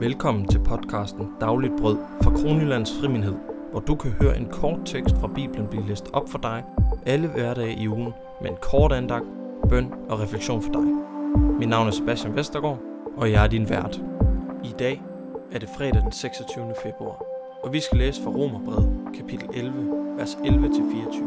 [0.00, 3.34] Velkommen til podcasten Dagligt Brød fra Kronjyllands Friminhed,
[3.70, 6.64] hvor du kan høre en kort tekst fra Bibelen blive læst op for dig
[7.06, 9.24] alle hverdage i ugen med en kort andagt,
[9.68, 10.82] bøn og refleksion for dig.
[11.58, 12.78] Mit navn er Sebastian Vestergaard,
[13.16, 14.02] og jeg er din vært.
[14.64, 15.02] I dag
[15.52, 16.74] er det fredag den 26.
[16.82, 17.22] februar,
[17.64, 21.22] og vi skal læse fra Romerbrevet kapitel 11, vers 11-24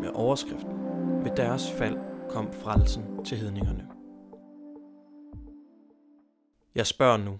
[0.00, 0.72] med overskriften
[1.24, 1.96] Ved deres fald
[2.30, 3.86] kom frelsen til hedningerne.
[6.74, 7.38] Jeg spørger nu,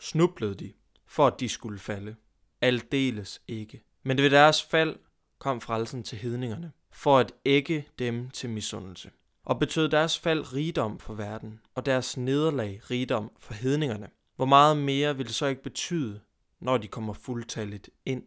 [0.00, 0.72] snublede de,
[1.06, 2.16] for at de skulle falde?
[2.60, 3.82] Aldeles ikke.
[4.02, 4.96] Men ved deres fald
[5.38, 9.10] kom frelsen til hedningerne, for at ægge dem til misundelse.
[9.44, 14.10] Og betød deres fald rigdom for verden, og deres nederlag rigdom for hedningerne.
[14.36, 16.20] Hvor meget mere vil det så ikke betyde,
[16.60, 18.22] når de kommer fuldtalligt ind?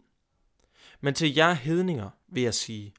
[1.02, 2.94] Men til jer hedninger vil jeg sige,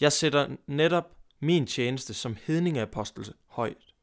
[0.00, 3.94] jeg sætter netop min tjeneste som hedningeapostel højt.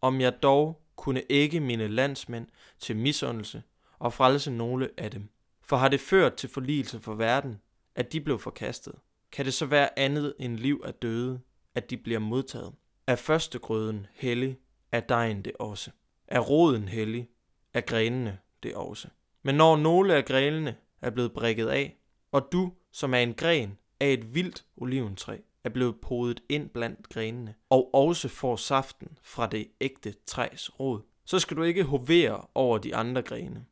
[0.00, 2.46] Om jeg dog kunne ikke mine landsmænd
[2.78, 3.62] til misundelse
[3.98, 5.28] og frelse nogle af dem.
[5.62, 7.60] For har det ført til forligelse for verden,
[7.94, 8.94] at de blev forkastet,
[9.32, 11.40] kan det så være andet end liv af døde,
[11.74, 12.74] at de bliver modtaget.
[13.06, 14.58] Er førstegrøden hellig,
[14.92, 15.90] er dejen det også.
[16.26, 17.28] Er roden hellig,
[17.74, 19.08] er grenene det også.
[19.42, 21.96] Men når nogle af grenene er blevet brækket af,
[22.32, 25.38] og du, som er en gren af et vildt oliventræ,
[25.68, 31.00] er blevet podet ind blandt grenene, og også får saften fra det ægte træs rod,
[31.24, 33.64] så skal du ikke hovere over de andre grene.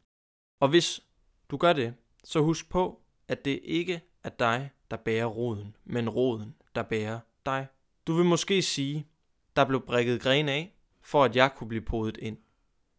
[0.60, 1.00] Og hvis
[1.50, 1.94] du gør det,
[2.24, 7.20] så husk på, at det ikke er dig, der bærer roden, men roden, der bærer
[7.46, 7.66] dig.
[8.06, 9.06] Du vil måske sige,
[9.56, 12.38] der blev brækket grene af, for at jeg kunne blive podet ind.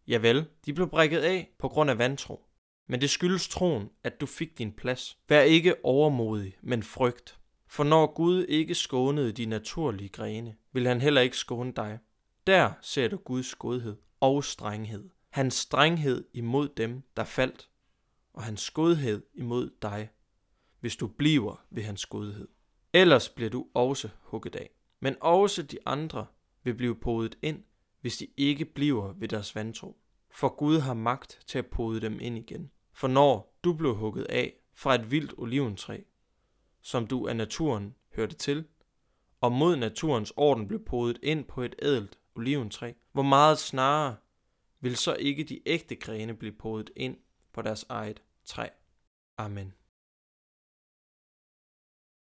[0.08, 2.46] Javel, de blev brækket af på grund af vantro.
[2.88, 5.18] Men det skyldes troen, at du fik din plads.
[5.30, 7.40] Vær ikke overmodig, men frygt.
[7.68, 12.00] For når Gud ikke skånede de naturlige grene, vil han heller ikke skåne dig.
[12.48, 15.10] Der ser du Guds godhed og strenghed.
[15.30, 17.70] Hans strenghed imod dem, der faldt,
[18.34, 20.10] og hans godhed imod dig,
[20.80, 22.48] hvis du bliver ved hans godhed.
[22.94, 24.70] Ellers bliver du også hugget af.
[25.00, 26.26] Men også de andre
[26.64, 27.64] vil blive podet ind,
[28.02, 29.98] hvis de ikke bliver ved deres vantro.
[30.32, 32.72] For Gud har magt til at pode dem ind igen.
[32.94, 36.02] For når du blev hugget af fra et vildt oliventræ,
[36.88, 38.66] som du af naturen hørte til,
[39.42, 44.16] og mod naturens orden blev podet ind på et ædelt oliventræ, hvor meget snarere
[44.80, 47.18] vil så ikke de ægte grene blive podet ind
[47.54, 48.68] på deres eget træ.
[49.38, 49.74] Amen.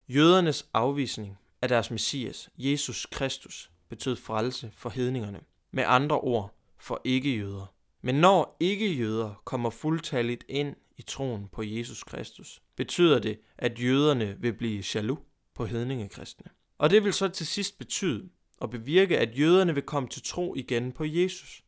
[0.07, 5.41] Jødernes afvisning af deres messias, Jesus Kristus, betød frelse for hedningerne.
[5.71, 7.73] Med andre ord, for ikke-jøder.
[8.01, 14.35] Men når ikke-jøder kommer fuldtalligt ind i troen på Jesus Kristus, betyder det, at jøderne
[14.39, 15.19] vil blive jaloux
[15.55, 16.45] på hedningekristne.
[16.77, 20.55] Og det vil så til sidst betyde og bevirke, at jøderne vil komme til tro
[20.55, 21.63] igen på Jesus,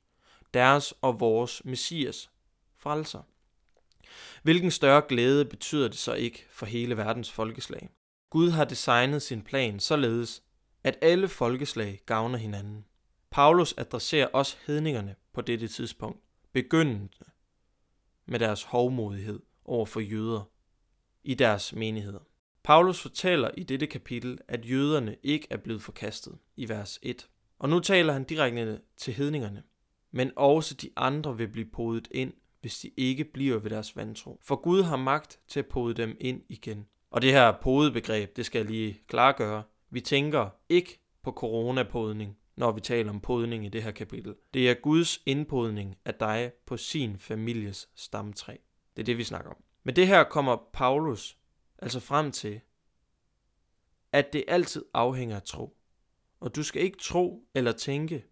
[0.54, 2.30] deres og vores messias
[2.78, 3.22] frelser.
[4.44, 7.90] Hvilken større glæde betyder det så ikke for hele verdens folkeslag?
[8.30, 10.44] Gud har designet sin plan således,
[10.84, 12.86] at alle folkeslag gavner hinanden.
[13.32, 16.22] Paulus adresserer også hedningerne på dette tidspunkt,
[16.54, 17.10] begyndende
[18.26, 20.50] med deres hovmodighed over for jøder
[21.24, 22.20] i deres menigheder.
[22.64, 27.30] Paulus fortæller i dette kapitel, at jøderne ikke er blevet forkastet i vers 1.
[27.60, 29.64] Og nu taler han direkte til hedningerne.
[30.12, 34.40] Men også de andre vil blive podet ind, hvis de ikke bliver ved deres vantro.
[34.42, 36.88] For Gud har magt til at pode dem ind igen.
[37.12, 39.64] Og det her podebegreb, det skal jeg lige klargøre.
[39.90, 44.36] Vi tænker ikke på coronapodning, når vi taler om podning i det her kapitel.
[44.54, 48.56] Det er Guds indpodning af dig på sin families stamtræ.
[48.96, 49.58] Det er det, vi snakker om.
[49.84, 51.38] Men det her kommer Paulus
[51.78, 52.62] altså frem til,
[54.12, 55.78] at det altid afhænger af tro.
[56.40, 58.26] Og du skal ikke tro eller tænke,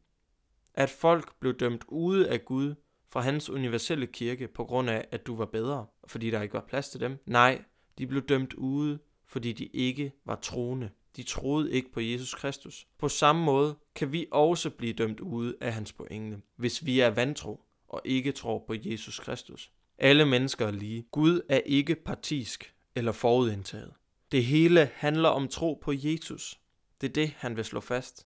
[0.74, 2.76] at folk blev dømt ude af Gud
[3.10, 6.66] fra hans universelle kirke på grund af, at du var bedre, fordi der ikke var
[6.68, 7.18] plads til dem.
[7.26, 7.64] Nej,
[7.98, 10.90] de blev dømt ude, fordi de ikke var troende.
[11.18, 12.88] De troede ikke på Jesus Kristus.
[12.98, 17.10] På samme måde kan vi også blive dømt ude af hans pointe, hvis vi er
[17.10, 19.72] vantro og ikke tror på Jesus Kristus.
[19.98, 21.06] Alle mennesker er lige.
[21.12, 23.94] Gud er ikke partisk eller forudindtaget.
[24.32, 26.60] Det hele handler om tro på Jesus.
[27.02, 28.28] Det er det, han vil slå fast.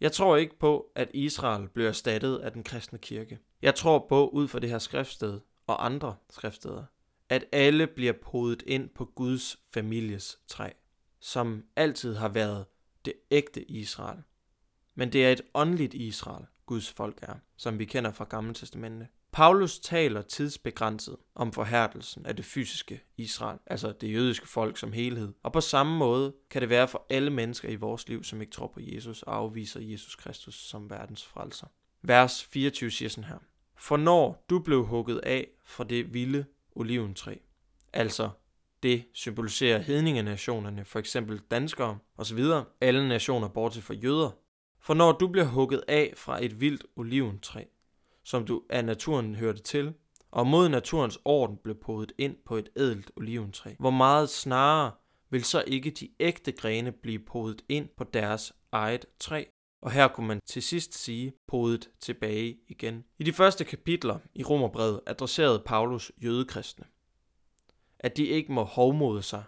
[0.00, 3.38] Jeg tror ikke på, at Israel bliver erstattet af den kristne kirke.
[3.62, 6.84] Jeg tror på, ud fra det her skriftsted og andre skriftsteder,
[7.28, 10.70] at alle bliver podet ind på Guds families træ,
[11.20, 12.66] som altid har været
[13.04, 14.22] det ægte Israel.
[14.94, 19.08] Men det er et åndeligt Israel, Guds folk er, som vi kender fra Gamle Testamente.
[19.32, 25.32] Paulus taler tidsbegrænset om forhærdelsen af det fysiske Israel, altså det jødiske folk som helhed.
[25.42, 28.52] Og på samme måde kan det være for alle mennesker i vores liv, som ikke
[28.52, 31.66] tror på Jesus og afviser Jesus Kristus som verdens frelser.
[32.02, 33.38] Vers 24 siger sådan her.
[33.76, 37.34] For når du blev hugget af fra det vilde oliventræ,
[37.92, 38.30] altså
[38.82, 42.44] det symboliserer hedningenationerne, for eksempel danskere osv.,
[42.80, 44.30] alle nationer bortset fra jøder.
[44.80, 47.64] For når du bliver hugget af fra et vildt oliventræ,
[48.24, 49.94] som du af naturen hørte til,
[50.30, 54.92] og mod naturens orden blev podet ind på et ædelt oliventræ, hvor meget snarere
[55.30, 59.44] vil så ikke de ægte grene blive podet ind på deres eget træ.
[59.82, 63.04] Og her kunne man til sidst sige podet tilbage igen.
[63.18, 66.84] I de første kapitler i Romerbrevet adresserede Paulus jødekristne
[68.00, 69.44] at de ikke må hovmode sig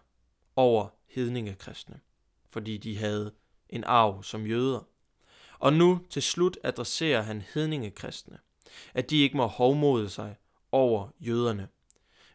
[0.56, 2.00] over hedningekristne,
[2.46, 3.34] fordi de havde
[3.68, 4.88] en arv som jøder.
[5.58, 8.38] Og nu til slut adresserer han hedningekristne,
[8.94, 10.36] at de ikke må hovmode sig
[10.72, 11.68] over jøderne.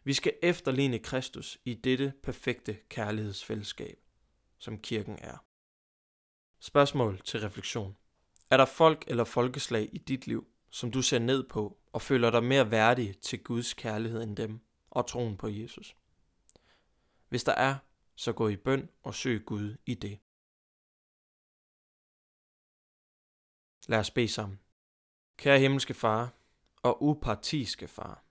[0.04, 3.98] Vi skal efterligne Kristus i dette perfekte kærlighedsfællesskab,
[4.58, 5.44] som kirken er.
[6.60, 7.96] Spørgsmål til refleksion.
[8.50, 12.30] Er der folk eller folkeslag i dit liv, som du ser ned på og føler
[12.30, 14.60] dig mere værdig til Guds kærlighed end dem
[14.90, 15.96] og troen på Jesus?
[17.28, 17.76] Hvis der er,
[18.14, 20.18] så gå i bøn og søg Gud i det.
[23.88, 24.60] Lad os bede sammen.
[25.36, 26.32] Kære himmelske far
[26.82, 28.24] og upartiske far,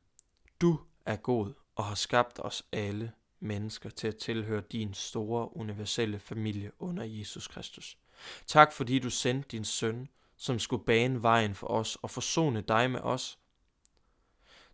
[0.61, 6.19] du er god og har skabt os alle mennesker til at tilhøre din store universelle
[6.19, 7.97] familie under Jesus Kristus.
[8.45, 12.91] Tak fordi du sendte din søn, som skulle bane vejen for os og forsone dig
[12.91, 13.39] med os.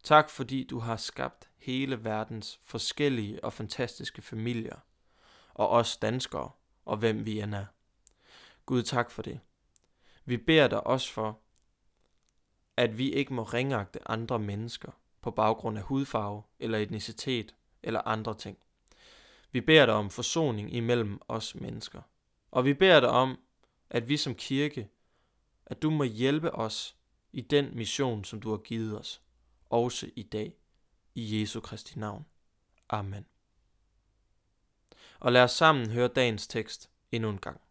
[0.03, 4.75] Tak fordi du har skabt hele verdens forskellige og fantastiske familier,
[5.53, 6.51] og os danskere,
[6.85, 7.65] og hvem vi end er.
[8.65, 9.39] Gud, tak for det.
[10.25, 11.39] Vi beder dig også for,
[12.77, 14.91] at vi ikke må ringagte andre mennesker
[15.21, 18.57] på baggrund af hudfarve eller etnicitet eller andre ting.
[19.51, 22.01] Vi beder dig om forsoning imellem os mennesker.
[22.51, 23.39] Og vi beder dig om,
[23.89, 24.89] at vi som kirke,
[25.65, 26.95] at du må hjælpe os
[27.31, 29.21] i den mission, som du har givet os,
[29.69, 30.60] også i dag
[31.15, 32.25] i Jesu Kristi navn.
[32.89, 33.25] Amen.
[35.19, 37.61] Og lad os sammen høre dagens tekst endnu en gang.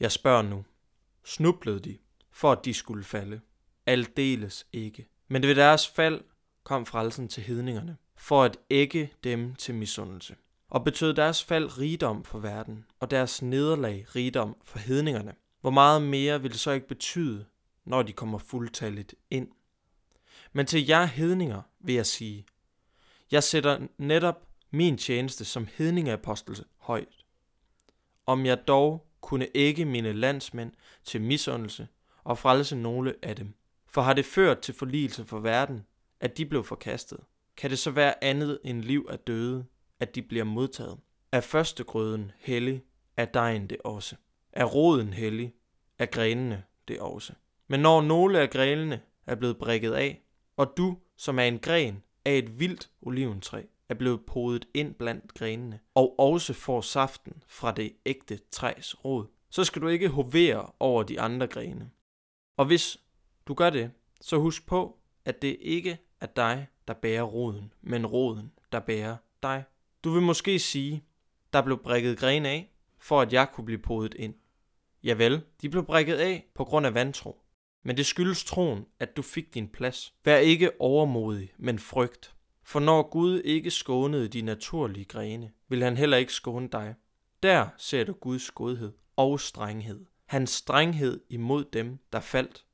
[0.00, 0.64] Jeg spørger nu,
[1.24, 1.98] snublede de,
[2.30, 3.40] for at de skulle falde?
[3.86, 5.08] Aldeles ikke.
[5.28, 6.24] Men ved deres fald
[6.62, 10.36] kom frelsen til hedningerne, for at ægge dem til misundelse.
[10.68, 15.34] Og betød deres fald rigdom for verden, og deres nederlag rigdom for hedningerne.
[15.60, 17.46] Hvor meget mere vil det så ikke betyde,
[17.84, 19.48] når de kommer fuldtalligt ind
[20.52, 22.46] men til jer hedninger vil jeg sige,
[23.30, 27.24] jeg sætter netop min tjeneste som hedningeapostel højt.
[28.26, 30.72] Om jeg dog kunne ikke mine landsmænd
[31.04, 31.88] til misundelse
[32.24, 33.54] og frelse nogle af dem.
[33.86, 35.86] For har det ført til forligelse for verden,
[36.20, 37.20] at de blev forkastet,
[37.56, 39.64] kan det så være andet end liv af døde,
[40.00, 40.98] at de bliver modtaget.
[41.32, 42.82] Er førstegrøden hellig,
[43.16, 44.16] er dejen det også.
[44.52, 45.54] Er roden hellig,
[45.98, 47.32] er grenene det også.
[47.68, 50.22] Men når nogle af grenene er blevet brækket af,
[50.56, 55.34] og du, som er en gren af et vildt oliventræ, er blevet podet ind blandt
[55.34, 60.70] grenene, og også får saften fra det ægte træs rod, så skal du ikke hovere
[60.80, 61.90] over de andre grene.
[62.56, 62.98] Og hvis
[63.46, 63.90] du gør det,
[64.20, 69.16] så husk på, at det ikke er dig, der bærer roden, men roden, der bærer
[69.42, 69.64] dig.
[70.04, 71.04] Du vil måske sige,
[71.52, 74.34] der blev brækket grene af, for at jeg kunne blive podet ind.
[75.04, 77.42] Javel, de blev brækket af på grund af vantro.
[77.82, 80.14] Men det skyldes troen, at du fik din plads.
[80.24, 82.34] Vær ikke overmodig, men frygt.
[82.64, 86.94] For når Gud ikke skånede de naturlige grene, vil han heller ikke skåne dig.
[87.42, 90.06] Der ser du Guds godhed og strenghed.
[90.26, 92.64] Hans strenghed imod dem, der faldt,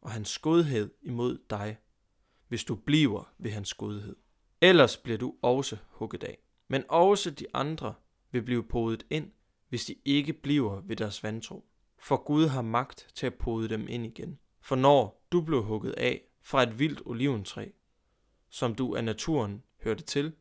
[0.00, 1.76] og hans godhed imod dig,
[2.48, 4.16] hvis du bliver ved hans godhed.
[4.60, 6.38] Ellers bliver du også hugget af.
[6.68, 7.94] Men også de andre
[8.32, 9.30] vil blive podet ind,
[9.68, 11.64] hvis de ikke bliver ved deres vantro.
[11.98, 14.38] For Gud har magt til at pode dem ind igen.
[14.64, 17.68] For når du blev hugget af fra et vildt oliventræ,
[18.50, 20.32] som du af naturen hørte til,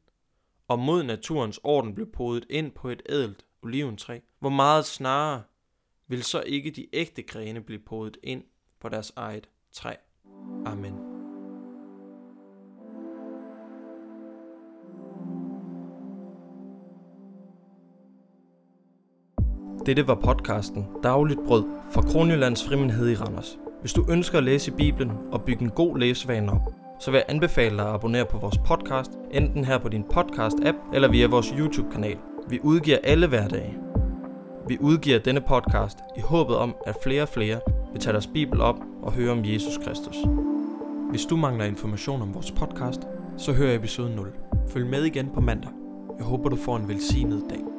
[0.68, 5.44] og mod naturens orden blev podet ind på et ædelt oliventræ, hvor meget snarere
[6.08, 8.44] vil så ikke de ægte grene blive podet ind
[8.80, 9.94] på deres eget træ.
[10.66, 10.94] Amen.
[19.86, 21.64] Dette var podcasten Dagligt Brød
[21.94, 23.58] fra Kronjyllands Frimindhed i Randers.
[23.84, 27.26] Hvis du ønsker at læse Bibelen og bygge en god læsevane op, så vil jeg
[27.28, 31.48] anbefale dig at abonnere på vores podcast, enten her på din podcast-app eller via vores
[31.48, 32.18] YouTube-kanal.
[32.50, 33.78] Vi udgiver alle hverdage.
[34.68, 37.60] Vi udgiver denne podcast i håbet om, at flere og flere
[37.92, 40.18] vil tage deres Bibel op og høre om Jesus Kristus.
[41.10, 43.02] Hvis du mangler information om vores podcast,
[43.38, 44.32] så hør episode 0.
[44.70, 45.72] Følg med igen på mandag.
[46.18, 47.73] Jeg håber, du får en velsignet dag.